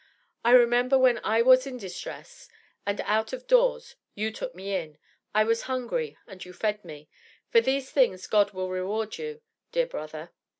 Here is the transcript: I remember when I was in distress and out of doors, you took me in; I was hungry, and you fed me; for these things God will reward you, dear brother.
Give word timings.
I 0.43 0.49
remember 0.49 0.97
when 0.97 1.19
I 1.23 1.43
was 1.43 1.67
in 1.67 1.77
distress 1.77 2.49
and 2.87 2.99
out 3.01 3.33
of 3.33 3.45
doors, 3.45 3.97
you 4.15 4.31
took 4.31 4.55
me 4.55 4.75
in; 4.75 4.97
I 5.35 5.43
was 5.43 5.65
hungry, 5.69 6.17
and 6.25 6.43
you 6.43 6.53
fed 6.53 6.83
me; 6.83 7.07
for 7.51 7.61
these 7.61 7.91
things 7.91 8.25
God 8.25 8.49
will 8.51 8.71
reward 8.71 9.19
you, 9.19 9.41
dear 9.71 9.85
brother. 9.85 10.31